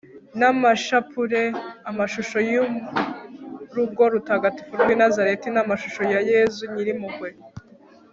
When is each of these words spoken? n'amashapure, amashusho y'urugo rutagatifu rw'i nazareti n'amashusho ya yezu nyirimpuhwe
n'amashapure, 0.39 1.41
amashusho 1.89 2.37
y'urugo 2.51 4.03
rutagatifu 4.13 4.71
rw'i 4.81 4.95
nazareti 4.99 5.47
n'amashusho 5.51 6.01
ya 6.13 6.19
yezu 6.31 6.61
nyirimpuhwe 6.73 7.29